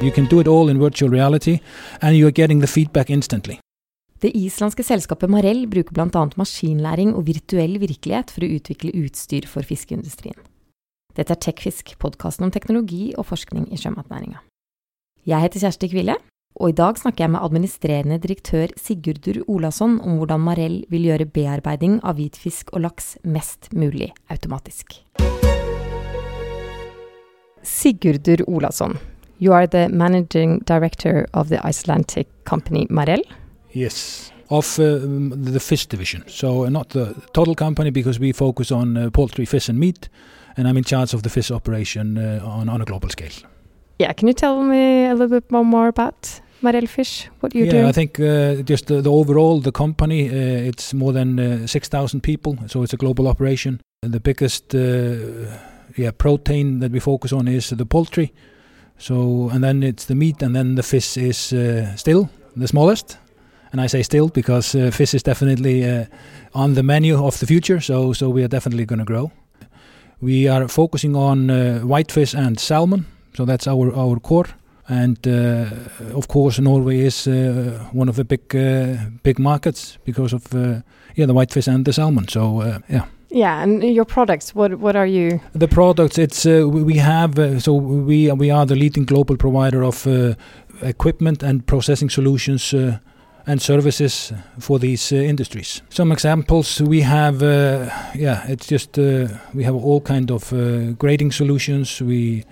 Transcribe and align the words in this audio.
You 0.00 0.10
can 0.10 0.24
do 0.24 0.40
it 0.40 0.48
all 0.48 0.70
in 0.70 0.78
virtual 0.78 1.10
reality, 1.10 1.58
and 2.00 2.16
you 2.16 2.26
are 2.26 2.32
getting 2.32 2.60
the 2.60 2.66
feedback 2.66 3.10
instantly. 3.10 3.58
Det 4.20 4.30
islandske 4.36 4.84
selskapet 4.84 5.30
Marell 5.30 5.66
bruker 5.68 5.92
bl.a. 5.92 6.22
maskinlæring 6.36 7.12
og 7.14 7.26
virtuell 7.26 7.76
virkelighet 7.80 8.32
for 8.32 8.44
å 8.44 8.48
utvikle 8.56 8.94
utstyr 8.96 9.48
for 9.48 9.64
fiskeindustrien. 9.64 10.36
Dette 11.16 11.36
er 11.36 11.40
Tekfisk, 11.40 11.94
podkasten 12.00 12.46
om 12.46 12.52
teknologi 12.52 13.10
og 13.18 13.28
forskning 13.28 13.68
i 13.72 13.80
sjømatnæringa. 13.80 14.40
Jeg 15.28 15.44
heter 15.44 15.66
Kjersti 15.66 15.92
Kvile, 15.92 16.16
og 16.56 16.72
i 16.72 16.78
dag 16.80 16.96
snakker 16.96 17.26
jeg 17.26 17.34
med 17.36 17.44
administrerende 17.44 18.20
direktør 18.24 18.72
Sigurdur 18.80 19.42
Olasson 19.52 20.00
om 20.00 20.16
hvordan 20.16 20.44
Marell 20.48 20.80
vil 20.88 21.10
gjøre 21.10 21.28
bearbeiding 21.28 22.00
av 22.00 22.16
hvitfisk 22.16 22.72
og 22.72 22.86
laks 22.88 23.18
mest 23.24 23.68
mulig 23.76 24.14
automatisk. 24.32 24.96
Sigurdur 27.60 28.46
Olasson, 28.48 28.96
you 29.40 29.52
are 29.52 29.66
the 29.66 29.88
managing 29.88 30.60
director 30.60 31.26
of 31.32 31.48
the 31.48 31.66
Icelandic 31.66 32.28
company 32.44 32.86
Marel. 32.88 33.22
Yes, 33.72 34.32
of 34.50 34.78
uh, 34.78 34.98
the 35.52 35.60
fish 35.60 35.86
division. 35.86 36.24
So 36.28 36.64
uh, 36.64 36.68
not 36.68 36.90
the 36.90 37.14
total 37.32 37.54
company 37.54 37.90
because 37.90 38.20
we 38.20 38.32
focus 38.32 38.70
on 38.70 38.96
uh, 38.96 39.10
poultry, 39.10 39.46
fish, 39.46 39.68
and 39.68 39.78
meat, 39.78 40.08
and 40.56 40.68
I'm 40.68 40.76
in 40.76 40.84
charge 40.84 41.14
of 41.14 41.22
the 41.22 41.30
fish 41.30 41.50
operation 41.50 42.18
uh, 42.18 42.40
on 42.44 42.68
on 42.68 42.80
a 42.80 42.84
global 42.84 43.08
scale. 43.08 43.32
Yeah, 43.98 44.12
can 44.12 44.28
you 44.28 44.34
tell 44.34 44.62
me 44.62 45.06
a 45.06 45.14
little 45.14 45.40
bit 45.40 45.50
more, 45.50 45.88
about 45.88 46.40
Marel 46.62 46.86
Fish? 46.86 47.28
What 47.40 47.54
you 47.54 47.70
do? 47.70 47.76
yeah, 47.76 47.82
do? 47.82 47.88
I 47.88 47.92
think 47.92 48.18
uh, 48.18 48.62
just 48.70 48.86
the, 48.86 49.02
the 49.02 49.10
overall 49.10 49.60
the 49.60 49.72
company 49.72 50.28
uh, 50.28 50.68
it's 50.68 50.94
more 50.94 51.12
than 51.12 51.38
uh, 51.38 51.66
six 51.66 51.88
thousand 51.88 52.22
people, 52.22 52.56
so 52.66 52.82
it's 52.82 52.94
a 52.94 52.98
global 52.98 53.26
operation. 53.26 53.80
And 54.02 54.12
the 54.12 54.20
biggest 54.20 54.74
uh, 54.74 54.78
yeah 55.96 56.12
protein 56.16 56.80
that 56.80 56.92
we 56.92 57.00
focus 57.00 57.32
on 57.32 57.48
is 57.48 57.70
the 57.70 57.86
poultry. 57.86 58.32
So 59.00 59.48
and 59.48 59.64
then 59.64 59.82
it's 59.82 60.04
the 60.04 60.14
meat, 60.14 60.42
and 60.42 60.54
then 60.54 60.74
the 60.74 60.82
fish 60.82 61.16
is 61.16 61.52
uh, 61.52 61.96
still 61.96 62.28
the 62.54 62.68
smallest. 62.68 63.16
And 63.72 63.80
I 63.80 63.88
say 63.88 64.02
still 64.02 64.28
because 64.28 64.74
uh, 64.74 64.90
fish 64.90 65.14
is 65.14 65.22
definitely 65.22 65.84
uh, 65.84 66.04
on 66.52 66.74
the 66.74 66.82
menu 66.82 67.24
of 67.24 67.38
the 67.38 67.46
future. 67.46 67.80
So 67.80 68.12
so 68.12 68.28
we 68.28 68.44
are 68.44 68.48
definitely 68.48 68.84
going 68.84 68.98
to 68.98 69.04
grow. 69.04 69.32
We 70.20 70.48
are 70.48 70.68
focusing 70.68 71.16
on 71.16 71.50
uh, 71.50 71.80
whitefish 71.80 72.34
and 72.34 72.60
salmon. 72.60 73.06
So 73.34 73.46
that's 73.46 73.66
our 73.66 73.90
our 73.96 74.20
core. 74.20 74.48
And 74.88 75.26
uh, 75.26 75.66
of 76.14 76.28
course, 76.28 76.62
Norway 76.62 76.98
is 76.98 77.26
uh, 77.26 77.88
one 77.92 78.10
of 78.10 78.16
the 78.16 78.24
big 78.24 78.48
big 79.22 79.38
markets 79.38 79.98
because 80.04 80.34
of 80.34 80.52
yeah 81.14 81.26
the 81.26 81.32
whitefish 81.32 81.68
and 81.68 81.84
the 81.84 81.92
salmon. 81.92 82.28
So 82.28 82.62
yeah. 82.88 83.06
Yeah, 83.30 83.62
and 83.62 83.82
your 83.82 84.04
products, 84.04 84.54
what, 84.54 84.78
what 84.78 84.96
are 84.96 85.06
you? 85.06 85.40
The 85.52 85.68
products, 85.68 86.18
it's 86.18 86.44
uh, 86.46 86.68
we 86.68 86.96
have 86.96 87.38
uh, 87.38 87.60
so 87.60 87.74
we 87.74 88.30
we 88.32 88.50
are 88.50 88.66
the 88.66 88.74
leading 88.74 89.04
global 89.04 89.36
provider 89.36 89.84
of 89.84 90.06
uh, 90.06 90.34
equipment 90.82 91.42
and 91.42 91.64
processing 91.66 92.10
solutions 92.10 92.74
uh, 92.74 92.98
and 93.46 93.62
services 93.62 94.32
for 94.58 94.78
these 94.78 95.12
uh, 95.12 95.16
industries. 95.16 95.82
Some 95.90 96.12
examples 96.12 96.80
we 96.80 97.02
have, 97.02 97.42
uh, 97.42 97.90
yeah, 98.14 98.46
it's 98.48 98.66
just 98.66 98.96
we 99.54 99.64
have 99.64 99.74
all 99.74 100.00
kind 100.00 100.30
of 100.30 100.52
grading 100.98 101.32
solutions. 101.32 102.00
We 102.02 102.44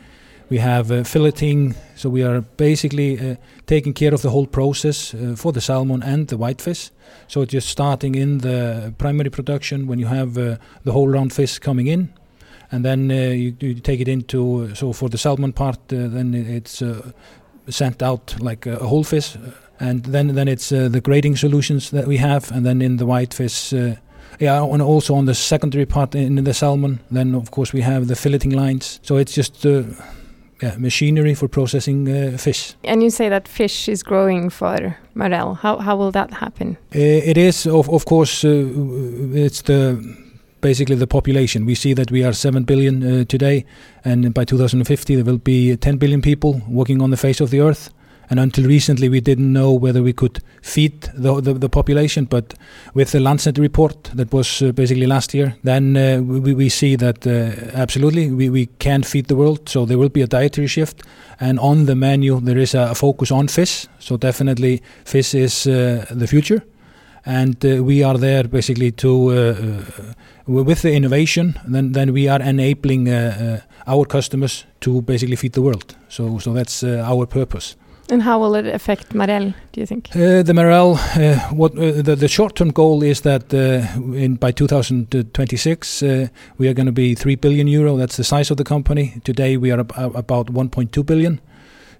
we 0.50 0.58
have 0.58 0.90
uh, 0.90 1.04
filleting, 1.04 1.74
so 1.94 2.08
we 2.08 2.22
are 2.22 2.40
basically 2.56 3.18
uh, 3.18 3.36
taking 3.66 3.92
care 3.92 4.14
of 4.14 4.22
the 4.22 4.30
whole 4.30 4.46
process 4.46 5.14
uh, 5.14 5.34
for 5.36 5.52
the 5.52 5.60
salmon 5.60 6.02
and 6.02 6.28
the 6.28 6.36
whitefish. 6.36 6.90
So 7.26 7.42
it's 7.42 7.52
just 7.52 7.68
starting 7.68 8.14
in 8.14 8.38
the 8.38 8.94
primary 8.98 9.30
production 9.30 9.86
when 9.86 9.98
you 9.98 10.06
have 10.06 10.38
uh, 10.38 10.56
the 10.84 10.92
whole 10.92 11.08
round 11.08 11.32
fish 11.32 11.58
coming 11.58 11.86
in, 11.86 12.12
and 12.70 12.84
then 12.84 13.10
uh, 13.10 13.14
you, 13.14 13.54
you 13.60 13.74
take 13.74 14.00
it 14.00 14.08
into 14.08 14.74
so 14.74 14.92
for 14.92 15.08
the 15.08 15.18
salmon 15.18 15.52
part, 15.52 15.78
uh, 15.92 16.08
then 16.08 16.34
it's 16.34 16.82
sent 17.68 18.02
out 18.02 18.34
like 18.40 18.66
a 18.66 18.76
whole 18.76 19.04
fish, 19.04 19.36
and 19.80 20.04
then 20.04 20.34
then 20.34 20.48
it's 20.48 20.70
the 20.70 21.00
grading 21.02 21.36
solutions 21.36 21.90
that 21.90 22.06
we 22.06 22.16
have, 22.16 22.50
and 22.52 22.64
then 22.64 22.82
in 22.82 22.96
the 22.96 23.06
whitefish. 23.06 23.74
Yeah, 24.40 24.62
and 24.62 24.80
also 24.80 25.14
on 25.14 25.24
the 25.24 25.34
secondary 25.34 25.86
part 25.86 26.14
in 26.14 26.44
the 26.44 26.54
salmon, 26.54 27.00
then 27.10 27.34
of 27.34 27.50
course 27.50 27.72
we 27.72 27.80
have 27.80 28.06
the 28.06 28.14
filleting 28.14 28.54
lines. 28.54 29.00
So 29.02 29.16
it's 29.16 29.34
just 29.34 29.66
uh, 29.66 29.82
yeah, 30.62 30.76
machinery 30.78 31.34
for 31.34 31.48
processing 31.48 32.08
uh, 32.08 32.36
fish. 32.36 32.74
And 32.84 33.02
you 33.02 33.10
say 33.10 33.28
that 33.28 33.48
fish 33.48 33.88
is 33.88 34.02
growing 34.02 34.50
for 34.50 34.96
Marel. 35.14 35.54
How, 35.54 35.78
how 35.78 35.96
will 35.96 36.10
that 36.12 36.32
happen? 36.32 36.76
Uh, 36.94 36.98
it 36.98 37.36
is, 37.36 37.66
of, 37.66 37.88
of 37.90 38.04
course, 38.04 38.44
uh, 38.44 38.48
it's 39.34 39.62
the 39.62 39.98
basically 40.60 40.96
the 40.96 41.06
population. 41.06 41.64
We 41.64 41.74
see 41.74 41.94
that 41.94 42.10
we 42.10 42.24
are 42.24 42.32
7 42.32 42.64
billion 42.64 43.20
uh, 43.20 43.24
today, 43.24 43.64
and 44.04 44.34
by 44.34 44.44
2050 44.44 45.14
there 45.14 45.24
will 45.24 45.38
be 45.38 45.76
10 45.76 45.98
billion 45.98 46.22
people 46.22 46.60
walking 46.68 47.00
on 47.00 47.10
the 47.10 47.16
face 47.16 47.40
of 47.40 47.50
the 47.50 47.60
earth. 47.60 47.90
And 48.30 48.38
until 48.38 48.64
recently, 48.64 49.08
we 49.08 49.20
didn't 49.20 49.52
know 49.52 49.72
whether 49.72 50.02
we 50.02 50.12
could 50.12 50.42
feed 50.60 51.00
the, 51.14 51.40
the, 51.40 51.54
the 51.54 51.68
population. 51.68 52.26
But 52.26 52.54
with 52.92 53.12
the 53.12 53.20
Lancet 53.20 53.56
report 53.58 54.04
that 54.14 54.32
was 54.32 54.60
uh, 54.60 54.72
basically 54.72 55.06
last 55.06 55.32
year, 55.32 55.56
then 55.64 55.96
uh, 55.96 56.20
we, 56.20 56.54
we 56.54 56.68
see 56.68 56.96
that 56.96 57.26
uh, 57.26 57.70
absolutely 57.74 58.30
we, 58.30 58.50
we 58.50 58.66
can 58.78 59.02
feed 59.02 59.28
the 59.28 59.36
world. 59.36 59.68
So 59.68 59.86
there 59.86 59.96
will 59.96 60.10
be 60.10 60.22
a 60.22 60.26
dietary 60.26 60.66
shift. 60.66 61.02
And 61.40 61.58
on 61.58 61.86
the 61.86 61.94
menu, 61.94 62.40
there 62.40 62.58
is 62.58 62.74
a 62.74 62.94
focus 62.94 63.30
on 63.30 63.48
fish. 63.48 63.86
So 63.98 64.16
definitely, 64.16 64.82
fish 65.04 65.34
is 65.34 65.66
uh, 65.66 66.04
the 66.10 66.26
future. 66.26 66.62
And 67.24 67.64
uh, 67.64 67.82
we 67.82 68.02
are 68.02 68.18
there 68.18 68.44
basically 68.44 68.90
to, 68.92 69.30
uh, 69.30 70.14
with 70.46 70.82
the 70.82 70.92
innovation, 70.92 71.58
then, 71.66 71.92
then 71.92 72.12
we 72.12 72.28
are 72.28 72.40
enabling 72.40 73.08
our 73.86 74.04
customers 74.06 74.64
to 74.80 75.02
basically 75.02 75.36
feed 75.36 75.52
the 75.52 75.60
world. 75.60 75.94
So, 76.08 76.38
so 76.38 76.54
that's 76.54 76.82
our 76.84 77.26
purpose. 77.26 77.76
And 78.10 78.22
how 78.22 78.38
will 78.38 78.54
it 78.54 78.66
affect 78.66 79.14
Marel? 79.14 79.52
do 79.72 79.80
you 79.80 79.86
think? 79.86 80.08
Uh, 80.16 80.42
the 80.42 80.54
Marel, 80.54 80.92
uh, 80.92 81.38
what 81.50 81.72
uh, 81.72 82.02
the, 82.02 82.16
the 82.16 82.28
short-term 82.28 82.70
goal 82.70 83.02
is 83.02 83.20
that 83.20 83.52
uh, 83.52 83.86
in 84.14 84.36
by 84.36 84.50
2026 84.50 86.02
uh, 86.02 86.28
we 86.56 86.68
are 86.68 86.74
going 86.74 86.86
to 86.86 86.92
be 86.92 87.14
three 87.14 87.36
billion 87.36 87.68
euro. 87.68 87.96
That's 87.96 88.16
the 88.16 88.24
size 88.24 88.50
of 88.50 88.56
the 88.56 88.64
company. 88.64 89.20
Today 89.24 89.58
we 89.58 89.70
are 89.70 89.80
ab- 89.80 89.92
ab- 89.96 90.16
about 90.16 90.46
1.2 90.46 91.04
billion. 91.04 91.40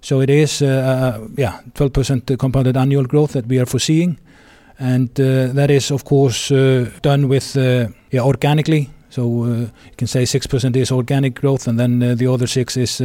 So 0.01 0.21
it 0.21 0.29
is, 0.29 0.61
uh, 0.61 1.27
yeah, 1.35 1.59
12% 1.73 2.39
compounded 2.39 2.75
annual 2.75 3.05
growth 3.05 3.33
that 3.33 3.45
we 3.47 3.59
are 3.59 3.65
foreseeing, 3.65 4.17
and 4.79 5.13
that 5.15 5.69
is 5.69 5.91
of 5.91 6.05
course 6.05 6.49
done 7.01 7.27
with 7.27 7.55
yeah 7.55 8.21
organically. 8.21 8.89
So 9.09 9.45
you 9.45 9.71
can 9.97 10.07
say 10.07 10.23
six 10.23 10.47
percent 10.47 10.77
is 10.77 10.91
organic 10.91 11.35
growth, 11.35 11.67
and 11.67 11.77
then 11.77 11.99
the 11.99 12.27
other 12.27 12.47
six 12.47 12.77
is 12.77 13.01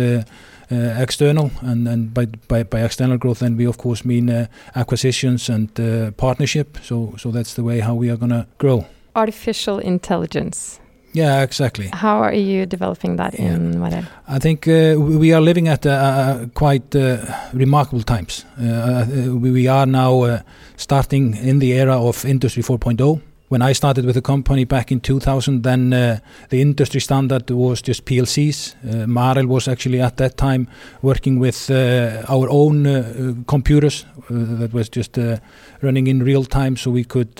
external. 0.75 1.51
And, 1.63 1.89
and 1.89 2.15
by, 2.15 2.27
by 2.49 2.63
by 2.65 2.81
external 2.85 3.19
growth, 3.19 3.39
then 3.39 3.57
we 3.57 3.67
of 3.67 3.77
course 3.77 4.05
mean 4.05 4.31
uh, 4.31 4.47
acquisitions 4.75 5.49
and 5.49 5.69
uh, 5.81 6.11
partnership. 6.17 6.79
So 6.83 7.15
so 7.17 7.31
that's 7.31 7.55
the 7.55 7.63
way 7.63 7.81
how 7.81 7.95
we 7.95 8.11
are 8.11 8.17
gonna 8.19 8.47
grow. 8.59 8.85
Artificial 9.15 9.79
intelligence. 9.79 10.81
Yeah, 11.17 11.43
exactly. 11.45 11.89
How 11.93 12.19
are 12.23 12.35
you 12.35 12.67
developing 12.67 13.17
that 13.19 13.35
Yeah. 13.39 13.55
in 13.55 13.79
Marel? 13.79 14.03
I 14.29 14.39
think 14.41 14.67
uh, 14.67 14.97
we 15.21 15.33
are 15.35 15.41
living 15.45 15.69
at 15.69 15.87
uh, 15.87 15.91
uh, 15.91 16.47
quite 16.55 16.97
uh, 16.99 17.19
remarkable 17.53 18.03
times. 18.03 18.45
Uh, 18.61 18.65
uh, 18.67 19.07
we 19.41 19.51
we 19.53 19.69
are 19.71 19.87
now 19.87 20.25
uh, 20.25 20.39
starting 20.77 21.37
in 21.37 21.61
the 21.61 21.73
era 21.73 21.97
of 22.09 22.25
Industry 22.25 22.63
4.0. 22.63 23.21
When 23.49 23.61
I 23.61 23.75
started 23.75 24.07
with 24.07 24.15
the 24.15 24.23
company 24.23 24.65
back 24.65 24.91
in 24.91 25.01
2000, 25.01 25.63
then 25.63 25.93
uh, 25.93 26.19
the 26.49 26.63
industry 26.63 27.01
standard 27.01 27.51
was 27.51 27.83
just 27.83 28.07
PLCs. 28.07 28.75
Uh, 28.83 29.07
Marel 29.07 29.47
was 29.47 29.69
actually 29.69 30.01
at 30.01 30.17
that 30.17 30.39
time 30.39 30.67
working 31.03 31.39
with 31.39 31.71
uh, 31.71 32.23
our 32.29 32.49
own 32.49 32.87
uh, 32.87 33.35
computers 33.47 34.07
uh, 34.31 34.59
that 34.61 34.73
was 34.73 34.89
just 34.89 35.19
uh, 35.19 35.37
running 35.83 36.07
in 36.07 36.23
real 36.23 36.45
time, 36.45 36.75
so 36.75 36.91
we 36.91 37.05
could, 37.05 37.39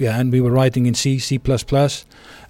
yeah, 0.00 0.18
and 0.18 0.32
we 0.32 0.40
were 0.40 0.50
writing 0.50 0.86
in 0.86 0.94
C, 0.94 1.20
C++. 1.20 1.38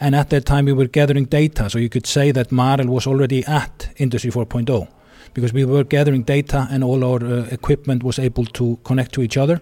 And 0.01 0.15
at 0.15 0.31
that 0.31 0.47
time, 0.47 0.65
we 0.65 0.73
were 0.73 0.87
gathering 0.87 1.27
data. 1.27 1.69
So 1.69 1.79
you 1.79 1.91
could 1.91 2.07
say 2.07 2.31
that 2.33 2.51
Marel 2.51 2.87
was 2.87 3.07
already 3.07 3.45
at 3.45 3.91
Industry 3.99 4.31
4.0 4.31 4.89
because 5.35 5.53
we 5.53 5.67
were 5.67 5.85
gathering 5.85 6.23
data 6.23 6.67
and 6.71 6.83
all 6.83 7.05
our 7.05 7.47
equipment 7.53 8.03
was 8.03 8.19
able 8.19 8.47
to 8.47 8.79
connect 8.83 9.13
to 9.13 9.23
each 9.23 9.37
other. 9.37 9.61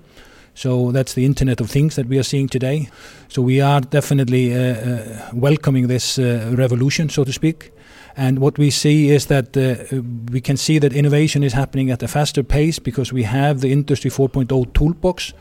So 0.57 0.91
that's 0.91 1.13
the 1.13 1.27
Internet 1.27 1.61
of 1.61 1.71
Things 1.71 1.97
that 1.97 2.07
we 2.07 2.19
are 2.19 2.23
seeing 2.23 2.49
today. 2.49 2.89
So 3.29 3.43
we 3.43 3.61
are 3.61 3.83
definitely 3.83 4.55
uh, 4.55 4.59
uh, 4.59 5.31
welcoming 5.35 5.87
this 5.87 6.19
uh, 6.19 6.51
revolution, 6.57 7.11
so 7.11 7.25
to 7.25 7.33
speak. 7.33 7.73
And 8.17 8.39
what 8.39 8.57
we 8.57 8.71
see 8.71 9.11
is 9.11 9.27
that 9.27 9.55
uh, 9.55 10.01
we 10.33 10.41
can 10.41 10.57
see 10.57 10.79
that 10.79 10.95
innovation 10.95 11.43
is 11.43 11.53
happening 11.53 11.91
at 11.91 12.03
a 12.03 12.09
faster 12.09 12.43
pace 12.43 12.79
because 12.79 13.13
we 13.13 13.25
have 13.25 13.61
the 13.61 13.71
Industry 13.71 14.11
4.0 14.11 14.73
toolbox. 14.73 15.35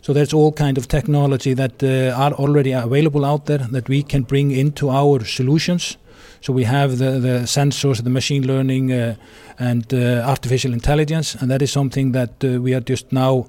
So 0.00 0.14
there's 0.14 0.32
all 0.32 0.50
kind 0.52 0.78
of 0.78 0.88
technology 0.88 1.52
that 1.52 1.82
uh, 1.82 2.16
are 2.18 2.32
already 2.32 2.72
available 2.72 3.26
out 3.26 3.44
there 3.44 3.58
that 3.58 3.90
we 3.90 4.02
can 4.02 4.22
bring 4.22 4.50
into 4.50 4.88
our 4.88 5.26
solutions. 5.26 5.98
So 6.40 6.54
we 6.54 6.64
have 6.64 6.96
the, 6.96 7.20
the 7.20 7.44
sensors, 7.44 8.02
the 8.02 8.08
machine 8.08 8.46
learning, 8.46 8.92
uh, 8.92 9.16
and 9.58 9.92
uh, 9.92 10.22
artificial 10.26 10.72
intelligence, 10.72 11.34
and 11.34 11.50
that 11.50 11.60
is 11.60 11.70
something 11.70 12.12
that 12.12 12.42
we 12.42 12.72
are 12.72 12.80
just 12.80 13.12
now 13.12 13.46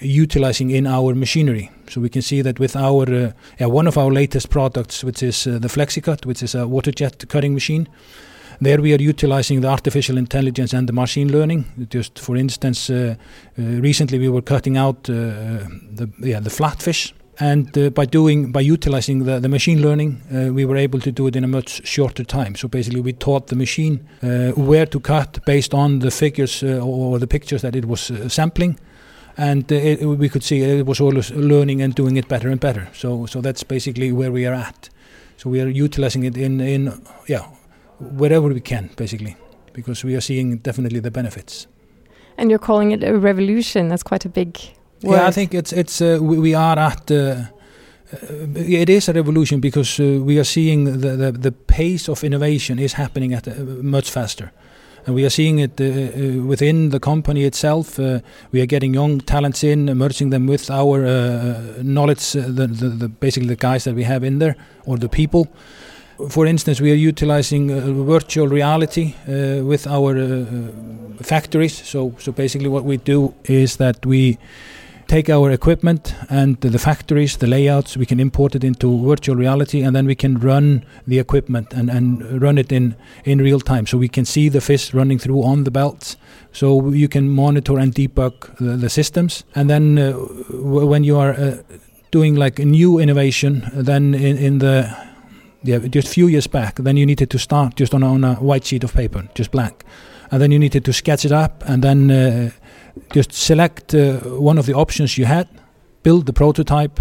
utilizing 0.00 0.70
in 0.70 0.86
our 0.86 1.14
machinery. 1.14 1.70
So 1.88 2.00
we 2.00 2.08
can 2.08 2.22
see 2.22 2.42
that 2.42 2.58
with 2.58 2.76
our 2.76 3.32
uh, 3.60 3.68
one 3.68 3.86
of 3.86 3.96
our 3.96 4.10
latest 4.10 4.50
products, 4.50 5.04
which 5.04 5.22
is 5.22 5.46
uh, 5.46 5.58
the 5.58 5.68
FlexiCut, 5.68 6.26
which 6.26 6.42
is 6.42 6.54
a 6.54 6.66
water 6.66 6.90
jet 6.90 7.28
cutting 7.28 7.54
machine. 7.54 7.88
there 8.60 8.80
we 8.80 8.92
are 8.92 9.00
utilizing 9.00 9.60
the 9.60 9.68
artificial 9.68 10.18
intelligence 10.18 10.72
and 10.72 10.88
the 10.88 10.92
machine 10.92 11.30
learning. 11.30 11.64
Just 11.90 12.18
for 12.18 12.36
instance, 12.36 12.90
uh, 12.90 13.14
uh, 13.58 13.62
recently 13.62 14.18
we 14.18 14.28
were 14.28 14.42
cutting 14.42 14.76
out 14.76 15.08
uh, 15.08 15.14
the 15.92 16.10
yeah 16.20 16.40
the 16.40 16.50
flatfish, 16.50 17.12
and 17.38 17.76
uh, 17.78 17.90
by 17.90 18.04
doing 18.04 18.52
by 18.52 18.60
utilizing 18.60 19.24
the, 19.24 19.40
the 19.40 19.48
machine 19.48 19.80
learning, 19.80 20.20
uh, 20.32 20.52
we 20.52 20.64
were 20.64 20.76
able 20.76 21.00
to 21.00 21.12
do 21.12 21.26
it 21.26 21.36
in 21.36 21.44
a 21.44 21.48
much 21.48 21.86
shorter 21.86 22.24
time. 22.24 22.56
So 22.56 22.68
basically, 22.68 23.00
we 23.00 23.12
taught 23.12 23.46
the 23.46 23.56
machine 23.56 24.06
uh, 24.22 24.50
where 24.50 24.86
to 24.86 25.00
cut 25.00 25.38
based 25.46 25.74
on 25.74 26.00
the 26.00 26.10
figures 26.10 26.62
or 26.62 27.18
the 27.18 27.28
pictures 27.28 27.62
that 27.62 27.76
it 27.76 27.84
was 27.84 28.10
sampling 28.28 28.78
and 29.38 29.72
uh, 29.72 29.76
it, 29.76 30.04
we 30.04 30.28
could 30.28 30.42
see 30.42 30.60
it 30.60 30.84
was 30.84 31.00
always 31.00 31.30
learning 31.30 31.80
and 31.80 31.94
doing 31.94 32.16
it 32.16 32.28
better 32.28 32.50
and 32.50 32.60
better. 32.60 32.88
So 32.92 33.26
so 33.26 33.40
that's 33.40 33.62
basically 33.62 34.12
where 34.12 34.32
we 34.32 34.46
are 34.46 34.54
at. 34.54 34.90
So 35.36 35.48
we 35.48 35.60
are 35.60 35.68
utilizing 35.68 36.24
it 36.24 36.36
in 36.36 36.60
in 36.60 36.92
yeah 37.26 37.46
wherever 38.00 38.48
we 38.48 38.60
can 38.60 38.90
basically 38.96 39.36
because 39.72 40.04
we 40.04 40.16
are 40.16 40.20
seeing 40.20 40.58
definitely 40.58 41.00
the 41.00 41.10
benefits. 41.10 41.68
And 42.36 42.50
you're 42.50 42.58
calling 42.58 42.92
it 42.92 43.02
a 43.04 43.16
revolution. 43.18 43.88
That's 43.88 44.02
quite 44.02 44.24
a 44.24 44.28
big 44.28 44.58
word. 45.02 45.16
Yeah, 45.16 45.28
I 45.28 45.30
think 45.30 45.54
it's 45.54 45.72
it's 45.72 46.00
uh, 46.00 46.18
we, 46.20 46.38
we, 46.38 46.54
are 46.54 46.78
at. 46.78 47.10
Uh, 47.10 47.14
uh, 47.14 48.46
it 48.54 48.88
is 48.88 49.08
a 49.08 49.12
revolution 49.12 49.60
because 49.60 50.00
uh, 50.00 50.20
we 50.24 50.38
are 50.38 50.44
seeing 50.44 50.84
the, 50.84 51.16
the, 51.16 51.32
the 51.32 51.52
pace 51.52 52.08
of 52.08 52.24
innovation 52.24 52.78
is 52.78 52.94
happening 52.94 53.34
at 53.34 53.46
much 53.82 54.10
faster 54.10 54.50
and 55.06 55.14
we 55.14 55.24
are 55.24 55.30
seeing 55.30 55.58
it 55.58 55.80
uh, 55.80 55.84
uh, 55.84 56.42
within 56.44 56.90
the 56.90 57.00
company 57.00 57.44
itself. 57.44 57.98
Uh, 57.98 58.20
we 58.52 58.60
are 58.60 58.66
getting 58.66 58.94
young 58.94 59.20
talents 59.20 59.64
in, 59.64 59.86
merging 59.96 60.30
them 60.30 60.46
with 60.46 60.70
our 60.70 61.04
uh, 61.04 61.82
knowledge, 61.82 62.32
the, 62.32 62.66
the, 62.66 62.88
the, 62.88 63.08
basically 63.08 63.48
the 63.48 63.56
guys 63.56 63.84
that 63.84 63.94
we 63.94 64.04
have 64.04 64.24
in 64.24 64.38
there 64.38 64.56
or 64.84 64.98
the 64.98 65.08
people. 65.08 65.48
For 66.30 66.46
instance, 66.46 66.80
we 66.80 66.90
are 66.90 66.96
utilizing 66.96 67.68
virtual 68.04 68.48
reality 68.48 69.14
with 69.26 69.86
our 69.86 70.16
factories. 71.22 71.74
So, 71.86 72.12
so 72.18 72.32
basically, 72.32 72.68
what 72.68 72.82
we 72.82 72.96
do 72.96 73.34
is 73.44 73.76
that 73.76 74.04
we 74.04 74.36
take 75.08 75.30
our 75.30 75.50
equipment 75.50 76.14
and 76.28 76.60
the 76.60 76.78
factories, 76.78 77.38
the 77.38 77.46
layouts, 77.46 77.96
we 77.96 78.04
can 78.04 78.20
import 78.20 78.54
it 78.54 78.62
into 78.62 79.06
virtual 79.06 79.34
reality 79.34 79.82
and 79.82 79.96
then 79.96 80.06
we 80.06 80.14
can 80.14 80.38
run 80.38 80.84
the 81.06 81.18
equipment 81.18 81.72
and, 81.72 81.90
and 81.90 82.42
run 82.42 82.58
it 82.58 82.70
in, 82.70 82.94
in 83.24 83.38
real 83.38 83.58
time. 83.58 83.86
So 83.86 83.96
we 83.96 84.08
can 84.08 84.26
see 84.26 84.50
the 84.50 84.60
fish 84.60 84.92
running 84.92 85.18
through 85.18 85.42
on 85.42 85.64
the 85.64 85.70
belts. 85.70 86.16
So 86.52 86.90
you 86.90 87.08
can 87.08 87.30
monitor 87.30 87.78
and 87.78 87.94
debug 87.94 88.56
the, 88.58 88.76
the 88.76 88.90
systems. 88.90 89.44
And 89.54 89.70
then 89.70 89.98
uh, 89.98 90.12
when 90.12 91.04
you 91.04 91.16
are 91.16 91.32
uh, 91.32 91.62
doing 92.10 92.36
like 92.36 92.58
a 92.58 92.66
new 92.66 92.98
innovation, 92.98 93.66
then 93.72 94.14
in, 94.14 94.36
in 94.36 94.58
the 94.58 94.94
yeah, 95.62 95.78
just 95.78 96.08
few 96.08 96.28
years 96.28 96.46
back, 96.46 96.76
then 96.76 96.98
you 96.98 97.06
needed 97.06 97.30
to 97.30 97.38
start 97.38 97.76
just 97.76 97.94
on, 97.94 98.02
on 98.02 98.24
a 98.24 98.34
white 98.34 98.64
sheet 98.66 98.84
of 98.84 98.92
paper, 98.92 99.26
just 99.34 99.50
blank. 99.50 99.84
And 100.30 100.42
then 100.42 100.52
you 100.52 100.58
needed 100.58 100.84
to 100.84 100.92
sketch 100.92 101.24
it 101.24 101.32
up 101.32 101.64
and 101.66 101.82
then 101.82 102.10
uh, 102.10 102.50
just 103.14 103.32
select 103.32 103.94
uh, 103.94 104.18
one 104.40 104.58
of 104.58 104.66
the 104.66 104.74
options 104.74 105.16
you 105.18 105.26
had, 105.26 105.48
build 106.02 106.26
the 106.26 106.32
prototype, 106.32 107.00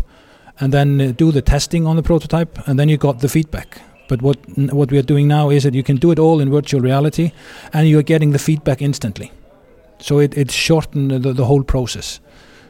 and 0.60 0.74
then 0.74 1.02
uh, 1.02 1.14
do 1.18 1.32
the 1.32 1.42
testing 1.42 1.88
on 1.88 1.96
the 1.96 2.04
prototype, 2.04 2.60
and 2.68 2.80
then 2.80 2.90
you 2.90 2.98
got 2.98 3.20
the 3.20 3.30
feedback. 3.30 3.82
But 4.08 4.22
what 4.22 4.38
what 4.72 4.92
we 4.92 4.98
are 4.98 5.06
doing 5.06 5.28
now 5.28 5.52
is 5.52 5.64
that 5.64 5.74
you 5.74 5.84
can 5.84 5.98
do 5.98 6.12
it 6.12 6.20
all 6.20 6.40
in 6.42 6.50
virtual 6.50 6.82
reality, 6.82 7.32
and 7.74 7.88
you 7.88 8.00
are 8.00 8.04
getting 8.04 8.32
the 8.32 8.40
feedback 8.40 8.82
instantly. 8.82 9.32
So 10.00 10.20
it 10.20 10.38
it 10.38 10.52
shortened 10.52 11.24
the, 11.24 11.34
the 11.34 11.46
whole 11.46 11.64
process. 11.64 12.22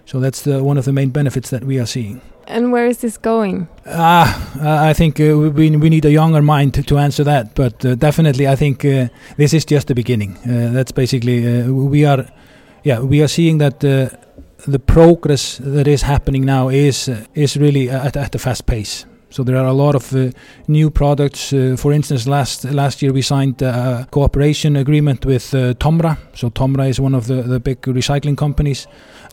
So 0.05 0.21
that's 0.21 0.43
the, 0.43 0.63
one 0.63 0.79
of 0.79 0.85
the 0.85 0.93
main 0.93 1.09
benefits 1.09 1.49
that 1.49 1.65
we 1.65 1.79
are 1.79 1.85
seeing. 1.85 2.21
And 2.47 2.71
where 2.71 2.87
is 2.87 2.99
this 2.99 3.17
going? 3.17 3.67
Ah, 3.85 4.89
I 4.89 4.93
think 4.93 5.19
uh, 5.19 5.37
we 5.37 5.69
we 5.77 5.89
need 5.89 6.05
a 6.05 6.11
younger 6.11 6.41
mind 6.41 6.73
to, 6.73 6.83
to 6.83 6.97
answer 6.97 7.25
that. 7.25 7.53
But 7.55 7.85
uh, 7.85 7.95
definitely, 7.95 8.47
I 8.47 8.55
think 8.55 8.85
uh, 8.85 9.09
this 9.35 9.53
is 9.53 9.65
just 9.65 9.87
the 9.87 9.95
beginning. 9.95 10.37
Uh, 10.37 10.71
that's 10.71 10.93
basically 10.93 11.45
uh, 11.45 11.71
we 11.71 12.05
are 12.05 12.25
yeah, 12.87 13.01
we 13.01 13.21
are 13.21 13.27
seeing 13.27 13.57
that 13.57 13.83
uh, 13.83 14.09
the 14.65 14.79
progress 14.79 15.57
that 15.57 15.87
is 15.87 16.03
happening 16.03 16.45
now 16.45 16.69
is 16.69 17.09
uh, 17.09 17.25
is 17.33 17.57
really 17.57 17.89
at, 17.89 18.15
at 18.15 18.35
a 18.35 18.39
fast 18.39 18.65
pace. 18.65 19.05
So 19.29 19.43
there 19.43 19.57
are 19.57 19.67
a 19.67 19.73
lot 19.73 19.95
of 19.95 20.13
uh, 20.13 20.31
new 20.67 20.89
products. 20.89 21.53
Uh, 21.53 21.75
for 21.77 21.91
instance, 21.91 22.27
last 22.27 22.63
last 22.63 23.01
year 23.01 23.13
we 23.13 23.21
signed 23.21 23.61
a 23.61 24.07
cooperation 24.11 24.75
agreement 24.75 25.25
with 25.25 25.53
uh, 25.53 25.73
Tomra. 25.73 26.17
So 26.33 26.49
Tomra 26.49 26.87
is 26.87 26.99
one 26.99 27.17
of 27.17 27.27
the, 27.27 27.41
the 27.43 27.59
big 27.59 27.81
recycling 27.81 28.37
companies 28.37 28.87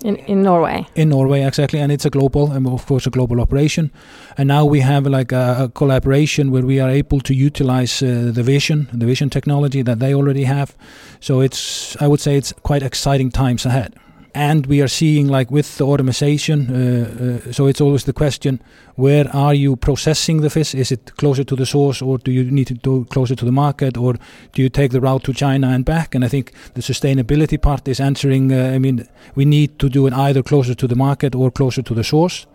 in 0.04 0.16
in 0.16 0.42
Norway. 0.42 0.86
In 0.94 1.08
Norway, 1.08 1.42
exactly, 1.46 1.80
and 1.80 1.92
it's 1.92 2.06
a 2.06 2.10
global, 2.10 2.52
and 2.52 2.66
of 2.66 2.86
course, 2.86 3.06
a 3.06 3.10
global 3.10 3.40
operation. 3.40 3.90
And 4.36 4.48
now 4.48 4.64
we 4.64 4.80
have 4.80 5.06
like 5.06 5.32
a, 5.32 5.64
a 5.64 5.68
collaboration 5.68 6.50
where 6.50 6.66
we 6.66 6.80
are 6.80 6.90
able 6.90 7.20
to 7.20 7.34
utilize 7.34 8.02
uh, 8.02 8.32
the 8.34 8.42
vision, 8.42 8.88
the 8.92 9.06
vision 9.06 9.30
technology 9.30 9.82
that 9.82 9.98
they 9.98 10.14
already 10.14 10.44
have. 10.44 10.74
So 11.20 11.40
it's, 11.40 11.96
I 12.02 12.06
would 12.06 12.20
say, 12.20 12.36
it's 12.36 12.52
quite 12.62 12.82
exciting 12.82 13.30
times 13.30 13.66
ahead 13.66 13.94
and 14.34 14.66
we 14.66 14.82
are 14.82 14.88
seeing 14.88 15.28
like 15.28 15.50
with 15.50 15.78
the 15.78 15.84
automation 15.84 16.68
uh, 16.70 17.40
uh, 17.48 17.52
so 17.52 17.66
it's 17.66 17.80
always 17.80 18.04
the 18.04 18.12
question 18.12 18.60
where 18.96 19.28
are 19.34 19.54
you 19.54 19.74
processing 19.76 20.40
the 20.40 20.50
fish? 20.50 20.74
Is 20.74 20.92
it 20.92 21.16
closer 21.16 21.42
to 21.44 21.56
the 21.56 21.66
source 21.66 22.00
or 22.00 22.18
do 22.18 22.30
you 22.30 22.44
need 22.50 22.68
to 22.68 22.74
go 22.74 23.04
closer 23.04 23.34
to 23.34 23.44
the 23.44 23.52
market 23.52 23.96
or 23.96 24.14
do 24.52 24.62
you 24.62 24.68
take 24.68 24.92
the 24.92 25.00
route 25.00 25.24
to 25.24 25.32
china 25.32 25.68
and 25.68 25.84
back? 25.84 26.14
And 26.14 26.24
i 26.24 26.28
think 26.28 26.52
the 26.74 26.82
sustainability 26.82 27.60
part 27.60 27.86
is 27.88 28.00
answering 28.00 28.52
uh, 28.52 28.72
i 28.74 28.78
mean 28.78 29.06
we 29.34 29.44
need 29.44 29.78
to 29.78 29.88
do 29.88 30.06
it 30.06 30.12
either 30.12 30.42
closer 30.42 30.74
to 30.74 30.86
the 30.86 30.96
market 30.96 31.34
or 31.34 31.50
closer 31.50 31.82
to 31.82 31.94
the 31.94 32.04
source. 32.04 32.46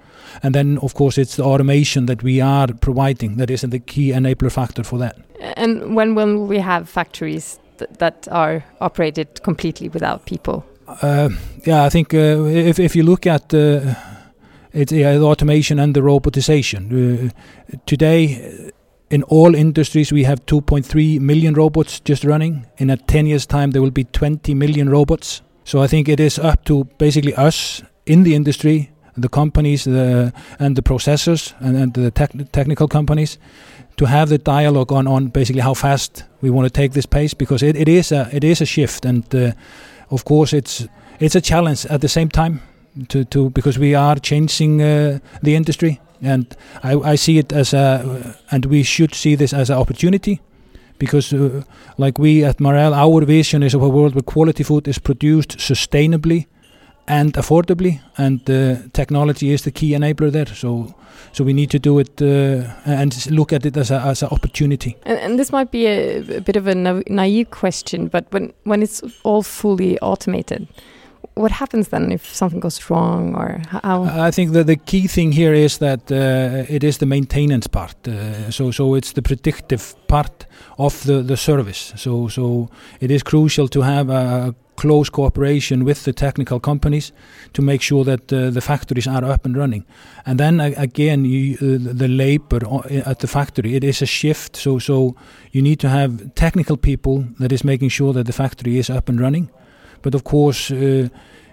And 0.44 0.54
then 0.54 0.78
of 0.80 0.94
course 0.94 1.18
it's 1.18 1.38
the 1.38 1.44
automation 1.44 2.06
that 2.06 2.24
we 2.24 2.42
are 2.42 2.68
providing 2.68 3.38
that 3.38 3.50
is 3.50 3.62
the 3.62 3.80
key 3.80 4.12
enabler 4.12 4.52
factor 4.52 4.84
for 4.84 5.00
that. 5.00 5.18
And 5.56 5.96
when 5.96 6.14
will 6.16 6.46
we 6.46 6.60
have 6.60 6.90
factories 6.90 7.60
th 7.78 7.90
that 8.00 8.28
are 8.32 8.64
operated 8.80 9.28
completely 9.44 9.90
without 9.90 10.26
people 10.26 10.64
yeah, 11.66 11.84
I 11.84 11.90
think 11.90 12.14
uh, 12.14 12.46
if 12.46 12.80
if 12.80 12.96
you 12.96 13.04
look 13.04 13.28
at 13.28 13.54
uh, 13.54 13.96
it, 14.74 14.92
yeah, 14.92 15.18
the 15.18 15.26
automation 15.26 15.80
and 15.80 15.94
the 15.94 16.02
robotization 16.02 17.32
today, 17.86 18.72
in 19.10 19.24
all 19.24 19.56
industries 19.56 20.12
we 20.12 20.24
have 20.24 20.46
2.3 20.46 21.20
million 21.20 21.54
robots 21.54 22.00
just 22.00 22.24
running. 22.24 22.66
In 22.78 22.90
a 22.90 22.98
10 22.98 23.26
years 23.26 23.46
time, 23.46 23.72
there 23.72 23.82
will 23.82 23.92
be 23.92 24.04
20 24.04 24.54
million 24.54 24.90
robots. 24.90 25.42
So 25.64 25.82
I 25.82 25.88
think 25.88 26.08
it 26.10 26.20
is 26.20 26.40
up 26.40 26.66
to 26.66 26.86
basically 26.98 27.34
us 27.36 27.84
in 28.06 28.24
the 28.24 28.36
industry, 28.36 28.92
the 29.16 29.30
companies, 29.30 29.84
the 29.84 30.34
and 30.60 30.76
the 30.76 30.82
processors 30.82 31.54
and, 31.60 31.78
and 31.78 31.94
the 31.94 32.12
tech, 32.12 32.32
technical 32.52 32.88
companies 32.88 33.38
to 33.98 34.06
have 34.06 34.30
the 34.30 34.38
dialogue 34.38 34.92
on 34.92 35.08
on 35.08 35.28
basically 35.28 35.62
how 35.62 35.74
fast 35.74 36.24
we 36.42 36.50
want 36.50 36.66
to 36.66 36.70
take 36.82 36.94
this 36.94 37.06
pace 37.06 37.34
because 37.34 37.62
it, 37.62 37.76
it 37.76 37.88
is 37.88 38.12
a 38.12 38.30
it 38.32 38.44
is 38.44 38.62
a 38.62 38.66
shift 38.66 39.06
and 39.06 39.36
uh, 39.36 39.52
of 40.10 40.26
course 40.26 40.54
it's 40.54 40.88
it's 41.20 41.36
a 41.36 41.42
challenge 41.42 41.86
at 41.86 42.02
the 42.02 42.08
same 42.08 42.30
time 42.30 42.62
to, 43.10 43.26
to 43.26 43.50
because 43.50 43.78
we 43.80 43.96
are 43.96 44.16
changing 44.16 44.82
uh, 44.82 45.20
the 45.42 45.56
industry. 45.56 46.00
And 46.22 46.56
I, 46.84 46.96
I 46.96 47.16
see 47.16 47.38
it 47.38 47.54
as 47.54 47.74
a 47.74 48.36
and 48.52 48.66
we 48.66 48.84
should 48.84 49.16
see 49.16 49.36
this 49.36 49.54
as 49.54 49.70
an 49.70 49.78
opportunity 49.78 50.42
because 50.98 51.32
uh, 51.32 51.64
like 51.98 52.20
we 52.20 52.44
at 52.44 52.60
Marel 52.60 52.94
our 52.94 53.24
vision 53.24 53.64
is 53.64 53.74
of 53.74 53.82
a 53.82 53.90
world 53.90 54.16
where 54.16 54.22
quality 54.22 54.64
food 54.64 54.88
is 54.88 55.00
produced 55.00 55.58
sustainably 55.58 56.48
and 57.10 57.34
affordably 57.34 58.00
and 58.18 58.50
uh, 58.50 58.76
technology 58.94 59.52
is 59.52 59.62
the 59.64 59.72
key 59.72 59.92
enabler 59.92 60.32
there 60.32 60.46
so 60.46 60.96
so 61.32 61.44
we 61.44 61.54
need 61.54 61.70
to 61.72 61.80
do 61.80 62.00
it 62.00 62.22
uh, 62.22 62.64
and 62.86 63.32
look 63.32 63.54
at 63.54 63.66
it 63.66 63.78
as 63.78 63.92
a 63.92 64.00
as 64.00 64.24
an 64.24 64.30
opportunity. 64.32 64.96
And, 65.04 65.20
and, 65.20 65.40
this 65.40 65.52
might 65.52 65.72
be 65.72 65.86
a, 65.86 66.38
a 66.38 66.42
bit 66.42 66.56
of 66.56 66.68
a 66.68 66.76
na 66.76 67.02
naive 67.08 67.50
question, 67.50 68.08
but 68.08 68.26
when 68.32 68.54
when 68.64 68.82
it's 68.82 69.04
all 69.24 69.44
fully 69.44 70.00
automated, 70.00 70.68
what 71.36 71.52
happens 71.52 71.88
then 71.90 72.12
if 72.12 72.36
something 72.36 72.60
goes 72.60 72.90
wrong 72.90 73.36
or 73.36 73.62
how? 73.70 74.04
I 74.28 74.32
think 74.32 74.52
that 74.54 74.68
the 74.68 74.76
key 74.76 75.08
thing 75.08 75.32
here 75.32 75.54
is 75.54 75.78
that 75.78 76.12
uh, 76.12 76.66
it 76.76 76.84
is 76.84 76.98
the 76.98 77.06
maintenance 77.06 77.68
part. 77.68 78.08
Uh, 78.08 78.52
so 78.52 78.72
so 78.72 78.96
it's 78.96 79.14
the 79.14 79.22
predictive 79.22 79.96
part 80.08 80.46
of 80.78 81.04
the 81.04 81.24
the 81.24 81.38
service. 81.38 81.94
So 81.96 82.28
so 82.28 82.70
it 83.00 83.12
is 83.12 83.24
crucial 83.24 83.68
to 83.68 83.82
have 83.82 84.10
a 84.10 84.56
close 84.80 85.10
cooperation 85.10 85.84
with 85.84 86.04
the 86.04 86.14
technical 86.14 86.60
companies 86.60 87.12
to 87.54 87.62
make 87.62 87.82
sure 87.82 88.06
that 88.06 88.32
uh, 88.32 88.50
the 88.50 88.62
factories 88.62 89.08
are 89.08 89.26
up 89.26 89.46
and 89.46 89.58
running. 89.58 89.86
And 90.26 90.40
then 90.40 90.62
uh, 90.62 90.72
again, 90.78 91.26
you, 91.26 91.56
uh, 91.56 91.94
the 91.98 92.08
labor 92.08 92.62
at 93.06 93.20
the 93.20 93.28
factory, 93.28 93.76
it 93.76 93.84
is 93.84 94.02
a 94.02 94.06
shift. 94.06 94.56
So, 94.56 94.80
so 94.80 95.16
you 95.52 95.62
need 95.62 95.80
to 95.80 95.90
have 95.90 96.34
technical 96.36 96.78
people 96.78 97.26
that 97.40 97.52
is 97.52 97.64
making 97.64 97.90
sure 97.90 98.14
that 98.14 98.26
the 98.26 98.34
factory 98.34 98.78
is 98.78 98.90
up 98.90 99.10
and 99.10 99.20
running. 99.20 99.50
But 100.02 100.16
of 100.16 100.24
course, 100.24 100.72
uh, 100.72 101.10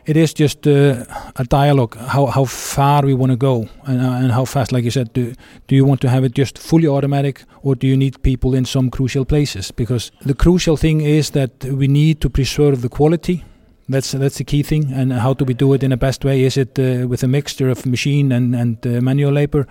it 0.06 0.16
is 0.16 0.32
just 0.32 0.66
uh, 0.66 1.04
a 1.36 1.44
dialogue 1.44 1.96
how, 1.96 2.26
how 2.26 2.44
far 2.44 3.04
we 3.04 3.14
want 3.14 3.32
to 3.32 3.36
go 3.36 3.68
and, 3.84 4.00
uh, 4.00 4.12
and 4.12 4.32
how 4.32 4.44
fast 4.44 4.72
like 4.72 4.84
you 4.84 4.90
said 4.90 5.12
do, 5.12 5.34
do 5.66 5.75
you 5.75 5.84
want 5.84 6.00
to 6.00 6.08
have 6.08 6.25
it 6.25 6.32
just 6.32 6.58
fully 6.58 6.86
automatic 6.86 7.44
or 7.66 7.75
do 7.75 7.86
you 7.88 7.96
need 7.96 8.22
people 8.22 8.54
in 8.54 8.64
some 8.64 8.90
crucial 8.90 9.25
places? 9.25 9.72
Because 9.72 10.12
the 10.20 10.34
crucial 10.34 10.76
thing 10.76 11.00
is 11.00 11.30
that 11.30 11.64
we 11.64 11.88
need 11.88 12.20
to 12.20 12.30
preserve 12.30 12.80
the 12.80 12.88
quality. 12.88 13.44
That's 13.88 14.12
that's 14.12 14.38
the 14.38 14.44
key 14.44 14.62
thing 14.62 14.92
and 14.92 15.12
how 15.12 15.34
do 15.34 15.44
we 15.44 15.54
do 15.54 15.72
it 15.75 15.82
in 15.82 15.90
the 15.90 15.96
best 15.96 16.25
way? 16.25 16.44
Is 16.44 16.56
it 16.56 16.78
uh, 16.78 17.08
with 17.08 17.25
a 17.25 17.28
mixture 17.28 17.68
of 17.68 17.84
machine 17.84 18.30
and, 18.30 18.54
and 18.54 18.86
uh, 18.86 19.00
manual 19.00 19.32
labor 19.32 19.66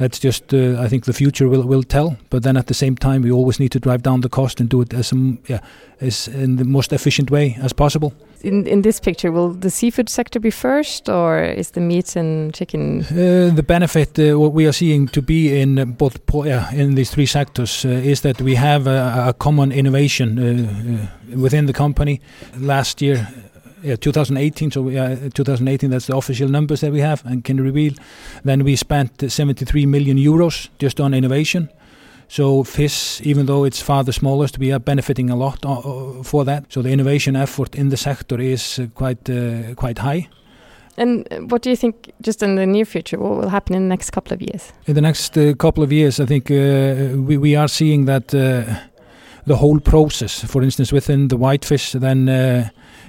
that's 0.00 0.18
just 0.18 0.54
uh, 0.54 0.84
I 0.84 0.88
think 0.88 1.04
the 1.04 1.12
future 1.12 1.48
will 1.48 1.62
will 1.62 1.82
tell. 1.82 2.16
But 2.30 2.42
then 2.42 2.56
at 2.56 2.66
the 2.66 2.74
same 2.74 2.96
time, 2.96 3.20
we 3.22 3.30
always 3.30 3.60
need 3.60 3.70
to 3.72 3.78
drive 3.78 4.02
down 4.02 4.20
the 4.22 4.28
cost 4.28 4.60
and 4.60 4.70
do 4.70 4.80
it 4.80 4.94
as 4.94 5.12
a, 5.12 5.16
yeah 5.46 5.60
as 6.00 6.28
in 6.28 6.56
the 6.56 6.64
most 6.64 6.92
efficient 6.92 7.30
way 7.30 7.58
as 7.62 7.72
possible. 7.72 8.12
In 8.42 8.66
in 8.66 8.82
this 8.82 9.00
picture, 9.00 9.30
will 9.32 9.60
the 9.60 9.70
seafood 9.70 10.08
sector 10.08 10.40
be 10.40 10.50
first, 10.50 11.08
or 11.08 11.42
is 11.58 11.70
the 11.70 11.80
meat 11.80 12.16
and 12.16 12.54
chicken? 12.54 13.00
Uh, 13.00 13.54
the 13.54 13.62
benefit 13.66 14.18
uh, 14.18 14.40
what 14.40 14.54
we 14.54 14.66
are 14.66 14.72
seeing 14.72 15.08
to 15.08 15.22
be 15.22 15.60
in 15.60 15.94
both 15.98 16.18
yeah, 16.46 16.72
in 16.72 16.94
these 16.94 17.10
three 17.10 17.26
sectors 17.26 17.84
uh, 17.84 17.88
is 17.88 18.20
that 18.20 18.40
we 18.40 18.54
have 18.56 18.86
a, 18.86 19.28
a 19.28 19.32
common 19.32 19.72
innovation 19.72 20.38
uh, 20.38 20.44
uh, 20.44 21.40
within 21.40 21.66
the 21.66 21.74
company. 21.74 22.20
Last 22.58 23.02
year 23.02 23.28
yeah, 23.82 23.96
2018. 23.96 24.70
So 24.70 24.88
uh, 24.88 25.30
2018, 25.34 25.90
that's 25.90 26.06
the 26.06 26.16
official 26.16 26.48
numbers 26.48 26.80
that 26.80 26.92
we 26.92 27.00
have 27.00 27.24
and 27.24 27.44
can 27.44 27.60
reveal. 27.60 27.94
Then 28.44 28.64
we 28.64 28.76
spent 28.76 29.30
73 29.30 29.86
million 29.86 30.16
euros 30.16 30.68
just 30.78 31.00
on 31.00 31.14
innovation. 31.14 31.68
So 32.28 32.62
fish, 32.62 33.20
even 33.22 33.46
though 33.46 33.64
it's 33.64 33.82
far 33.82 34.04
the 34.04 34.12
smallest, 34.12 34.58
we 34.58 34.72
are 34.72 34.78
benefiting 34.78 35.30
a 35.30 35.36
lot 35.36 35.64
uh, 35.66 35.78
uh 35.78 36.22
for 36.22 36.44
that. 36.44 36.64
So 36.68 36.82
the 36.82 36.90
innovation 36.90 37.34
effort 37.36 37.74
in 37.74 37.88
the 37.88 37.96
sector 37.96 38.40
is 38.40 38.78
uh, 38.78 38.86
quite 38.94 39.28
uh, 39.28 39.74
quite 39.74 39.98
high. 39.98 40.28
And 40.96 41.26
what 41.50 41.62
do 41.62 41.70
you 41.70 41.76
think, 41.76 42.12
just 42.20 42.42
in 42.42 42.56
the 42.56 42.66
near 42.66 42.84
future, 42.84 43.18
what 43.18 43.36
will 43.38 43.48
happen 43.48 43.74
in 43.74 43.82
the 43.82 43.88
next 43.88 44.10
couple 44.10 44.34
of 44.34 44.42
years? 44.42 44.72
In 44.86 44.94
the 44.94 45.00
next 45.00 45.36
uh, 45.38 45.54
couple 45.54 45.82
of 45.82 45.90
years, 45.92 46.20
I 46.20 46.26
think 46.26 46.50
uh, 46.50 47.16
we, 47.16 47.38
we 47.38 47.56
are 47.56 47.68
seeing 47.68 48.04
that 48.04 48.34
the 49.46 49.56
whole 49.56 49.80
process, 49.80 50.44
for 50.44 50.62
instance, 50.62 50.92
within 50.92 51.28
the 51.28 51.36
whitefish, 51.36 51.92
then 51.92 52.28
uh, 52.28 52.68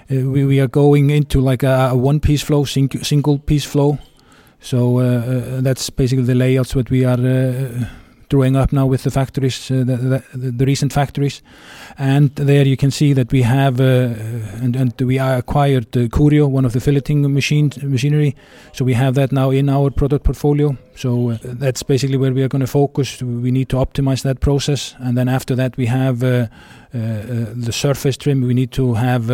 we, 0.09 0.45
we 0.45 0.59
are 0.59 0.67
going 0.67 1.09
into 1.09 1.39
like 1.39 1.63
a, 1.63 1.89
a 1.91 1.95
one 1.95 2.19
piece 2.19 2.41
flow, 2.41 2.65
sing, 2.65 2.89
single 3.03 3.39
piece 3.39 3.65
flow. 3.65 3.97
So 4.59 4.99
uh, 4.99 5.03
uh, 5.03 5.61
that's 5.61 5.89
basically 5.89 6.25
the 6.25 6.35
layouts 6.35 6.73
that 6.73 6.89
we 6.89 7.03
are 7.03 7.17
drawing 8.31 8.55
up 8.55 8.71
now 8.71 8.87
with 8.87 9.03
the 9.03 9.11
factories, 9.11 9.69
uh, 9.69 9.83
the, 9.83 10.23
the, 10.33 10.51
the, 10.51 10.65
recent 10.65 10.91
factories, 10.93 11.43
and 11.97 12.33
there 12.35 12.65
you 12.65 12.77
can 12.77 12.89
see 12.89 13.13
that 13.13 13.31
we 13.31 13.41
have 13.43 13.79
uh, 13.79 14.15
and, 14.63 14.75
and, 14.75 14.99
we 15.01 15.19
acquired 15.19 15.95
uh, 15.95 16.07
Curio, 16.07 16.47
one 16.47 16.65
of 16.65 16.71
the 16.71 16.79
filleting 16.79 17.29
machine 17.29 17.71
machinery, 17.83 18.35
so 18.71 18.85
we 18.85 18.93
have 18.93 19.13
that 19.15 19.31
now 19.31 19.51
in 19.51 19.69
our 19.69 19.91
product 19.91 20.23
portfolio. 20.23 20.75
So 20.95 21.31
uh, 21.31 21.37
that's 21.43 21.83
basically 21.83 22.17
where 22.17 22.33
we 22.33 22.41
are 22.41 22.47
going 22.47 22.61
to 22.61 22.67
focus. 22.67 23.21
We 23.21 23.51
need 23.51 23.69
to 23.69 23.75
optimize 23.75 24.23
that 24.23 24.39
process, 24.39 24.95
and 24.99 25.17
then 25.17 25.27
after 25.27 25.53
that 25.55 25.75
we 25.77 25.87
have 25.87 26.19
the 26.19 26.49
surface 27.71 28.17
trim. 28.17 28.41
We 28.41 28.53
need 28.53 28.71
to 28.71 28.93
have 28.93 29.29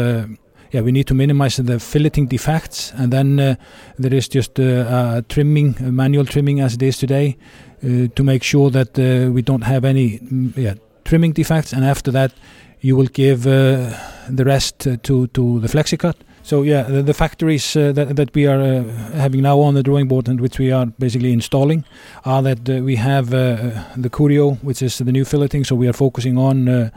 yeah, 0.72 0.82
we 0.82 0.92
need 0.92 1.08
to 1.08 1.14
minimize 1.14 1.58
the 1.58 1.80
filleting 1.80 2.28
defects, 2.28 2.94
and 2.96 3.12
then 3.12 3.40
uh, 3.40 3.56
there 3.98 4.14
is 4.14 4.28
just 4.28 4.60
uh, 4.60 5.22
trimming, 5.30 5.76
manual 5.80 6.26
trimming 6.26 6.60
as 6.60 6.74
it 6.74 6.82
is 6.82 6.98
today, 6.98 7.38
uh, 7.84 8.08
to 8.16 8.24
make 8.24 8.44
sure 8.44 8.70
that 8.72 8.98
uh, 9.00 9.32
we 9.32 9.42
don't 9.42 9.64
have 9.64 9.86
any 9.86 10.20
mm, 10.20 10.56
yeah, 10.58 10.76
trimming 11.06 11.34
defects. 11.34 11.74
And 11.74 11.86
after 11.86 12.12
that, 12.12 12.34
you 12.82 12.96
will 12.96 13.08
give 13.08 13.48
uh, 13.48 13.96
the 14.30 14.44
rest 14.46 14.80
to 14.80 15.28
to 15.28 15.60
the 15.60 15.68
FlexiCut, 15.68 16.16
so 16.48 16.62
yeah, 16.62 16.84
the, 16.84 17.04
the 17.04 17.14
factories 17.14 17.76
uh, 17.76 17.92
that 17.92 18.16
that 18.16 18.34
we 18.34 18.48
are 18.48 18.62
uh, 18.62 18.84
having 19.12 19.42
now 19.42 19.60
on 19.60 19.74
the 19.74 19.84
drawing 19.84 20.08
board 20.08 20.30
and 20.30 20.40
which 20.40 20.58
we 20.60 20.72
are 20.72 20.86
basically 20.98 21.34
installing 21.34 21.84
are 22.24 22.42
that 22.42 22.70
uh, 22.70 22.82
we 22.82 22.96
have 22.96 23.34
uh, 23.34 23.84
the 23.98 24.10
Curio, 24.10 24.52
which 24.62 24.82
is 24.82 24.98
the 24.98 25.12
new 25.12 25.26
filleting. 25.26 25.66
So 25.66 25.76
we 25.76 25.90
are 25.90 25.94
focusing 25.94 26.38
on 26.38 26.70
uh, 26.70 26.90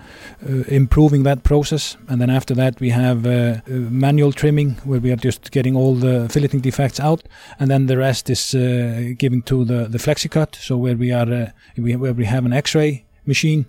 uh, 0.49 0.53
improving 0.69 1.25
that 1.25 1.43
process, 1.43 1.97
and 2.07 2.21
then 2.21 2.31
after 2.31 2.55
that 2.55 2.79
we 2.79 2.91
have 2.91 3.25
manual 3.67 4.31
trimming, 4.31 4.77
where 4.85 5.01
we 5.01 5.11
are 5.11 5.17
just 5.17 5.51
getting 5.51 5.75
all 5.75 5.97
the 5.97 6.29
filleting 6.29 6.63
defects 6.63 7.01
out, 7.01 7.25
and 7.59 7.69
then 7.69 7.87
the 7.87 7.99
rest 7.99 8.31
is 8.31 8.53
given 9.19 9.43
to 9.43 9.65
the 9.65 9.89
the 9.89 9.99
FlexiCut. 9.99 10.55
So 10.55 10.77
where 10.77 10.97
we 10.97 11.11
are, 11.11 11.53
we, 11.77 11.97
where 11.97 12.15
we 12.15 12.27
have 12.27 12.47
an 12.47 12.53
X-ray 12.53 13.05
machine 13.27 13.67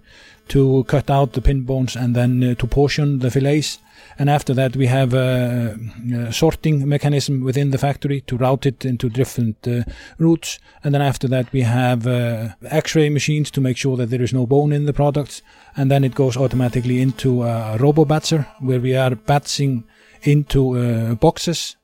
to 0.52 0.84
cut 0.86 1.10
out 1.10 1.32
the 1.32 1.42
pin 1.42 1.62
bones 1.62 1.96
and 1.96 2.14
then 2.14 2.56
to 2.58 2.68
portion 2.68 3.20
the 3.20 3.32
fillets. 3.32 3.80
And 4.20 4.30
after 4.30 4.54
that 4.54 4.76
we 4.76 4.88
have 4.88 5.14
a, 5.14 5.78
a, 6.14 6.34
sorting 6.34 6.88
mechanism 6.88 7.42
within 7.42 7.72
the 7.72 7.78
factory 7.78 8.20
to 8.22 8.36
route 8.36 8.66
it 8.66 8.84
into 8.84 9.10
different 9.10 9.66
uh, 9.66 9.84
routes. 10.18 10.60
And 10.84 10.94
then 10.94 11.02
after 11.02 11.30
that 11.30 11.52
we 11.54 11.62
have 11.62 12.06
uh, 12.06 12.50
x-ray 12.66 13.10
machines 13.10 13.50
to 13.52 13.62
make 13.62 13.78
sure 13.78 13.96
that 13.96 14.10
there 14.10 14.22
is 14.22 14.34
no 14.34 14.46
bone 14.46 14.74
in 14.74 14.86
the 14.86 14.94
products. 14.94 15.42
And 15.78 15.90
then 15.90 16.04
it 16.04 16.16
goes 16.16 16.36
automatically 16.36 17.02
into 17.02 17.44
a 17.44 17.78
robo 17.78 18.04
batcher 18.04 18.46
where 18.60 18.82
we 18.82 18.94
are 18.96 19.16
batching 19.16 19.86
into 20.24 20.78
uh, 20.78 21.16
boxes 21.16 21.78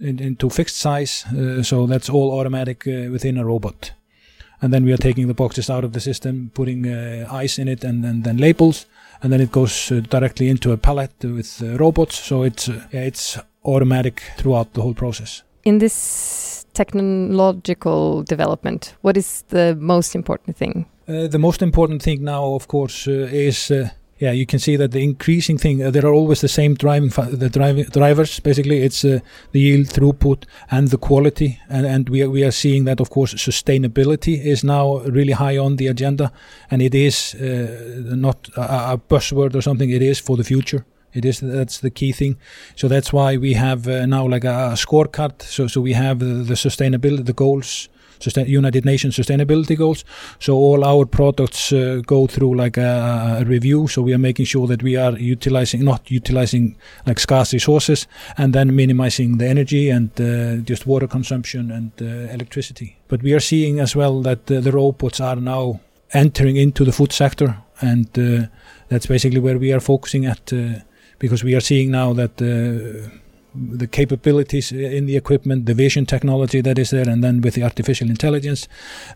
into 0.00 0.50
fixed 0.50 0.76
size 0.76 1.24
uh, 1.26 1.62
so 1.62 1.86
that's 1.86 2.08
all 2.08 2.32
automatic 2.38 2.86
uh, 2.86 3.08
within 3.10 3.38
a 3.38 3.44
robot 3.44 3.92
and 4.62 4.72
then 4.72 4.84
we 4.84 4.92
are 4.92 4.96
taking 4.96 5.26
the 5.26 5.34
boxes 5.34 5.68
out 5.68 5.84
of 5.84 5.92
the 5.92 6.00
system 6.00 6.50
putting 6.54 6.86
uh, 6.86 7.28
ice 7.30 7.58
in 7.58 7.68
it 7.68 7.84
and, 7.84 8.04
and 8.04 8.24
then 8.24 8.38
labels 8.38 8.86
and 9.22 9.32
then 9.32 9.40
it 9.40 9.52
goes 9.52 9.92
uh, 9.92 10.00
directly 10.00 10.48
into 10.48 10.72
a 10.72 10.76
pallet 10.76 11.12
with 11.22 11.62
uh, 11.62 11.76
robots. 11.76 12.18
So 12.18 12.42
it's 12.42 12.68
uh, 12.68 12.86
it's 12.90 13.38
automatic 13.64 14.22
throughout 14.36 14.72
the 14.74 14.82
whole 14.82 14.94
process. 14.94 15.42
In 15.64 15.78
this 15.78 16.66
technological 16.74 18.22
development, 18.24 18.94
what 19.02 19.16
is 19.16 19.44
the 19.48 19.76
most 19.78 20.14
important 20.14 20.56
thing? 20.56 20.86
Uh, 21.08 21.28
the 21.28 21.38
most 21.38 21.62
important 21.62 22.02
thing 22.02 22.24
now, 22.24 22.54
of 22.54 22.66
course, 22.68 23.06
uh, 23.06 23.28
is 23.30 23.70
uh, 23.70 23.88
yeah, 24.22 24.30
you 24.30 24.46
can 24.46 24.60
see 24.60 24.76
that 24.76 24.92
the 24.92 25.02
increasing 25.02 25.58
thing, 25.58 25.82
uh, 25.82 25.90
there 25.90 26.06
are 26.06 26.14
always 26.14 26.40
the 26.42 26.48
same 26.48 26.74
driving, 26.74 27.08
the 27.08 27.50
driving 27.50 27.86
drivers. 27.86 28.38
Basically, 28.38 28.80
it's 28.82 29.04
uh, 29.04 29.18
the 29.50 29.58
yield, 29.58 29.88
throughput, 29.88 30.44
and 30.70 30.88
the 30.88 30.96
quality. 30.96 31.58
And, 31.68 31.86
and 31.86 32.08
we 32.08 32.22
are, 32.22 32.30
we 32.30 32.44
are 32.44 32.52
seeing 32.52 32.84
that, 32.84 33.00
of 33.00 33.10
course, 33.10 33.34
sustainability 33.34 34.40
is 34.40 34.62
now 34.62 34.98
really 34.98 35.32
high 35.32 35.58
on 35.58 35.74
the 35.74 35.88
agenda, 35.88 36.30
and 36.70 36.80
it 36.80 36.94
is 36.94 37.34
uh, 37.34 38.14
not 38.14 38.48
a, 38.56 38.92
a, 38.92 39.00
buzzword 39.08 39.56
or 39.56 39.60
something. 39.60 39.90
It 39.90 40.02
is 40.02 40.20
for 40.20 40.36
the 40.36 40.44
future. 40.44 40.84
It 41.12 41.24
is 41.24 41.40
that's 41.40 41.80
the 41.80 41.90
key 41.90 42.12
thing. 42.12 42.36
So 42.76 42.86
that's 42.86 43.12
why 43.12 43.36
we 43.36 43.54
have 43.54 43.88
uh, 43.88 44.06
now 44.06 44.28
like 44.28 44.44
a, 44.44 44.70
a 44.70 44.76
scorecard. 44.76 45.42
So 45.42 45.66
so 45.66 45.80
we 45.80 45.94
have 45.94 46.20
the, 46.20 46.44
the 46.44 46.54
sustainability, 46.54 47.26
the 47.26 47.32
goals 47.32 47.88
United 48.46 48.84
Nations 48.84 49.16
Sustainability 49.16 49.76
Goals. 49.76 50.04
So 50.38 50.54
all 50.54 50.84
our 50.84 51.06
products 51.06 51.72
uh, 51.72 52.02
go 52.06 52.26
through 52.26 52.56
like 52.56 52.76
a, 52.76 53.38
a, 53.40 53.44
review. 53.44 53.88
So 53.88 54.02
we 54.02 54.14
are 54.14 54.18
making 54.18 54.46
sure 54.46 54.66
that 54.66 54.82
we 54.82 54.96
are 54.96 55.12
utilizing, 55.12 55.84
not 55.84 56.10
utilizing 56.10 56.76
like 57.06 57.18
scarce 57.18 57.52
resources, 57.52 58.06
and 58.36 58.54
then 58.54 58.74
minimizing 58.74 59.38
the 59.38 59.46
energy 59.46 59.90
and 59.90 60.10
uh, 60.20 60.56
just 60.64 60.86
water 60.86 61.06
consumption 61.06 61.70
and 61.70 61.90
uh, 62.00 62.32
electricity. 62.32 62.96
But 63.08 63.22
we 63.22 63.32
are 63.32 63.40
seeing 63.40 63.80
as 63.80 63.96
well 63.96 64.22
that 64.22 64.50
uh, 64.50 64.60
the 64.60 64.72
robots 64.72 65.20
are 65.20 65.36
now 65.36 65.80
entering 66.12 66.56
into 66.56 66.84
the 66.84 66.92
food 66.92 67.12
sector, 67.12 67.56
and 67.80 68.06
uh, 68.18 68.46
that's 68.88 69.06
basically 69.06 69.40
where 69.40 69.58
we 69.58 69.72
are 69.72 69.80
focusing 69.80 70.26
at 70.26 70.52
uh, 70.52 70.80
because 71.18 71.44
we 71.44 71.54
are 71.54 71.60
seeing 71.60 71.90
now 71.90 72.12
that 72.12 72.40
the 73.54 73.86
capabilities 73.86 74.72
in 74.72 75.06
the 75.06 75.16
equipment, 75.16 75.66
the 75.66 75.74
vision 75.74 76.06
technology 76.06 76.60
that 76.60 76.78
is 76.78 76.90
there, 76.90 77.08
and 77.08 77.22
then 77.22 77.40
with 77.40 77.54
the 77.54 77.62
artificial 77.62 78.08
intelligence, 78.08 78.68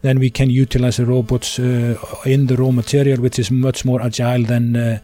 then 0.03 0.19
we 0.19 0.31
can 0.31 0.51
utilize 0.51 0.97
the 0.97 1.07
robots 1.07 1.59
uh, 1.59 1.97
in 2.25 2.47
the 2.47 2.57
raw 2.57 2.71
material, 2.71 3.21
which 3.21 3.39
is 3.39 3.51
much 3.51 3.85
more 3.85 4.03
agile 4.03 4.43
than 4.43 4.77
uh, 4.77 4.99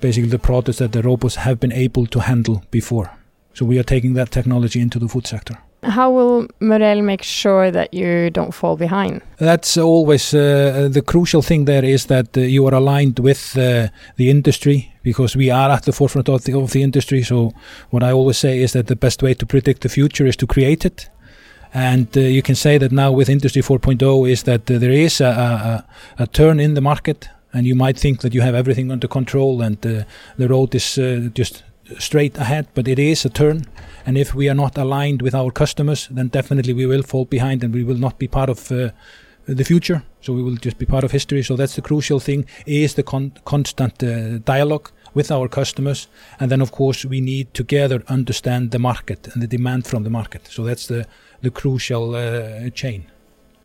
basically 0.00 0.30
the 0.30 0.38
products 0.38 0.78
that 0.78 0.92
the 0.92 1.02
robots 1.02 1.36
have 1.36 1.58
been 1.58 1.72
able 1.72 2.06
to 2.06 2.20
handle 2.20 2.62
before. 2.70 3.10
So 3.54 3.64
we 3.64 3.78
are 3.78 3.84
taking 3.84 4.14
that 4.14 4.30
technology 4.30 4.80
into 4.80 4.98
the 4.98 5.08
food 5.08 5.26
sector. 5.26 5.58
How 5.82 6.10
will 6.10 6.48
Marel 6.60 7.02
make 7.02 7.22
sure 7.22 7.70
that 7.70 7.94
you 7.94 8.30
don't 8.30 8.52
fall 8.52 8.76
behind? 8.76 9.22
That's 9.38 9.76
always 9.76 10.34
uh, 10.34 10.88
the 10.90 11.02
crucial 11.02 11.42
thing. 11.42 11.64
There 11.64 11.84
is 11.84 12.06
that 12.06 12.36
uh, 12.36 12.40
you 12.40 12.66
are 12.66 12.74
aligned 12.74 13.18
with 13.18 13.56
uh, 13.56 13.88
the 14.16 14.28
industry 14.30 14.92
because 15.06 15.36
we 15.36 15.50
are 15.50 15.70
at 15.70 15.84
the 15.84 15.92
forefront 15.92 16.28
of 16.28 16.42
the, 16.42 16.58
of 16.58 16.72
the 16.72 16.82
industry. 16.82 17.22
So 17.22 17.52
what 17.90 18.02
I 18.02 18.10
always 18.10 18.38
say 18.38 18.60
is 18.60 18.72
that 18.72 18.88
the 18.88 18.96
best 18.96 19.22
way 19.22 19.34
to 19.34 19.46
predict 19.46 19.82
the 19.82 19.88
future 19.88 20.26
is 20.26 20.36
to 20.38 20.48
create 20.48 20.84
it. 20.84 21.08
And 21.72 22.08
uh, 22.16 22.20
you 22.22 22.42
can 22.42 22.56
say 22.56 22.76
that 22.78 22.90
now 22.90 23.12
with 23.12 23.28
Industry 23.28 23.62
4.0 23.62 24.28
is 24.28 24.42
that 24.42 24.68
uh, 24.68 24.78
there 24.78 24.90
is 24.90 25.20
a, 25.20 25.84
a, 26.18 26.22
a, 26.24 26.26
turn 26.26 26.58
in 26.58 26.74
the 26.74 26.80
market, 26.80 27.28
and 27.52 27.68
you 27.68 27.76
might 27.76 27.96
think 27.96 28.22
that 28.22 28.34
you 28.34 28.40
have 28.40 28.56
everything 28.56 28.90
under 28.90 29.06
control 29.06 29.62
and 29.62 29.78
uh, 29.86 30.02
the 30.38 30.48
road 30.48 30.74
is 30.74 30.98
uh, 30.98 31.28
just 31.34 31.62
straight 31.98 32.36
ahead, 32.36 32.66
but 32.74 32.88
it 32.88 32.98
is 32.98 33.24
a 33.24 33.30
turn. 33.30 33.64
And 34.06 34.18
if 34.18 34.34
we 34.34 34.48
are 34.48 34.56
not 34.56 34.76
aligned 34.76 35.22
with 35.22 35.36
our 35.36 35.52
customers, 35.52 36.08
then 36.10 36.28
definitely 36.28 36.72
we 36.72 36.86
will 36.86 37.04
fall 37.04 37.26
behind 37.26 37.62
and 37.62 37.72
we 37.72 37.84
will 37.84 38.00
not 38.00 38.18
be 38.18 38.26
part 38.26 38.50
of 38.50 38.72
uh, 38.72 38.90
the 39.46 39.64
future. 39.64 40.02
So 40.20 40.32
we 40.32 40.42
will 40.42 40.56
just 40.56 40.78
be 40.78 40.86
part 40.86 41.04
of 41.04 41.12
history. 41.12 41.42
So 41.42 41.54
that's 41.54 41.76
the 41.76 41.82
crucial 41.82 42.20
thing: 42.20 42.46
is 42.66 42.94
the 42.94 43.02
con 43.02 43.32
constant 43.44 44.02
uh, 44.02 44.38
dialogue 44.38 44.90
with 45.16 45.30
our 45.30 45.48
customers, 45.48 46.08
and 46.38 46.50
then 46.50 46.60
of 46.60 46.70
course 46.70 47.08
we 47.08 47.20
need 47.20 47.46
together 47.54 48.02
understand 48.08 48.70
the 48.70 48.78
market 48.78 49.28
and 49.32 49.42
the 49.42 49.48
demand 49.56 49.86
from 49.86 50.04
the 50.04 50.10
market. 50.10 50.46
So 50.48 50.62
that's 50.62 50.86
the 50.86 51.06
the 51.42 51.50
crucial 51.50 52.14
uh, 52.14 52.70
chain. 52.70 53.02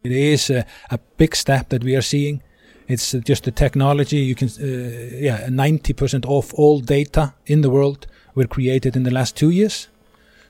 It 0.04 0.12
is 0.12 0.50
a, 0.50 0.66
a, 0.90 0.98
big 1.18 1.36
step 1.36 1.70
that 1.70 1.84
we 1.84 1.96
are 1.96 2.02
seeing. 2.02 2.42
It's 2.88 3.12
just 3.28 3.44
the 3.44 3.52
technology. 3.52 4.18
You 4.18 4.36
can, 4.36 4.48
uh, 4.48 5.18
yeah, 5.28 5.48
90% 5.48 6.26
of 6.26 6.54
all 6.56 6.80
data 6.80 7.34
in 7.46 7.62
the 7.62 7.70
world 7.70 8.08
were 8.36 8.48
created 8.48 8.96
in 8.96 9.04
the 9.04 9.12
last 9.12 9.38
two 9.38 9.52
years. 9.52 9.88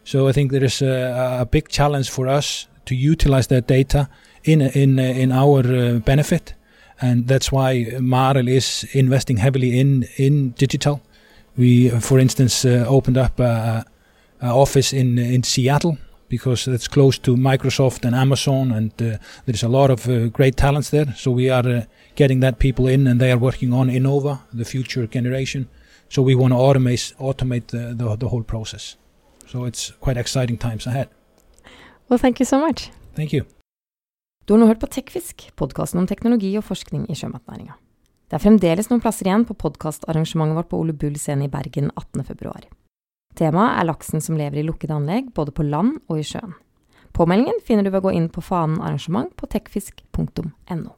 So 0.03 0.27
I 0.27 0.31
think 0.31 0.51
there 0.51 0.63
is 0.63 0.81
a, 0.81 1.39
a 1.41 1.45
big 1.45 1.67
challenge 1.67 2.09
for 2.09 2.27
us 2.27 2.67
to 2.85 2.95
utilize 2.95 3.47
that 3.47 3.67
data 3.67 4.09
in 4.43 4.61
in 4.61 4.99
in 4.99 5.31
our 5.31 5.59
uh, 5.59 5.99
benefit, 5.99 6.55
and 7.01 7.27
that's 7.27 7.51
why 7.51 7.97
Marel 7.99 8.47
is 8.47 8.87
investing 8.93 9.37
heavily 9.37 9.79
in 9.79 10.07
in 10.17 10.51
digital. 10.51 11.01
We, 11.57 11.89
for 11.89 12.19
instance, 12.19 12.63
uh, 12.65 12.85
opened 12.87 13.17
up 13.17 13.39
a, 13.39 13.85
a 14.41 14.47
office 14.47 14.93
in 14.93 15.17
in 15.17 15.43
Seattle 15.43 15.97
because 16.29 16.65
it's 16.67 16.87
close 16.87 17.19
to 17.19 17.35
Microsoft 17.35 18.05
and 18.05 18.15
Amazon, 18.15 18.71
and 18.71 18.91
uh, 19.01 19.17
there's 19.45 19.63
a 19.63 19.67
lot 19.67 19.89
of 19.91 20.07
uh, 20.07 20.27
great 20.27 20.55
talents 20.55 20.89
there. 20.89 21.13
So 21.15 21.31
we 21.31 21.49
are 21.49 21.67
uh, 21.67 21.83
getting 22.15 22.39
that 22.41 22.57
people 22.57 22.87
in, 22.87 23.07
and 23.07 23.19
they 23.19 23.31
are 23.31 23.37
working 23.37 23.73
on 23.73 23.89
Innova, 23.89 24.39
the 24.53 24.65
future 24.65 25.05
generation. 25.07 25.67
So 26.09 26.21
we 26.21 26.35
want 26.35 26.53
to 26.53 26.57
automate 26.57 27.13
automate 27.17 27.67
the, 27.67 27.93
the, 27.93 28.15
the 28.15 28.27
whole 28.29 28.43
process. 28.43 28.97
So 29.47 29.65
it's 29.65 29.91
quite 29.99 30.17
exciting 30.17 30.57
times 30.57 30.87
ahead. 30.87 31.09
Well, 32.07 32.19
thank 32.19 32.39
you 32.39 32.45
so 32.45 32.59
much. 32.59 32.89
Thank 33.15 33.33
you. 33.33 33.45
Du 34.45 34.53
har 34.53 34.59
nå 34.59 34.65
hørt 34.65 34.81
på 34.81 34.89
Tekfisk, 34.89 35.43
podkasten 35.55 36.01
om 36.01 36.07
teknologi 36.09 36.49
og 36.57 36.65
forskning 36.65 37.03
i 37.11 37.15
sjømatnæringa. 37.17 37.75
Det 38.31 38.37
er 38.39 38.41
fremdeles 38.41 38.87
noen 38.89 39.01
plasser 39.03 39.27
igjen 39.27 39.43
på 39.45 39.53
podkastarrangementet 39.59 40.57
vårt 40.57 40.69
på 40.71 40.79
Ole 40.81 40.95
Bull 40.97 41.17
scene 41.19 41.45
i 41.45 41.51
Bergen 41.51 41.91
18.2. 41.99 42.53
Temaet 43.37 43.77
er 43.77 43.87
laksen 43.87 44.23
som 44.23 44.39
lever 44.39 44.61
i 44.61 44.65
lukkede 44.65 44.97
anlegg, 44.97 45.29
både 45.35 45.53
på 45.53 45.67
land 45.67 45.99
og 46.09 46.19
i 46.19 46.25
sjøen. 46.25 46.55
Påmeldingen 47.13 47.59
finner 47.67 47.85
du 47.85 47.91
ved 47.91 47.99
å 48.01 48.07
gå 48.07 48.15
inn 48.17 48.29
på 48.31 48.41
fanen 48.41 48.79
arrangement 48.81 49.29
på 49.37 49.49
tekfisk.no. 49.51 50.95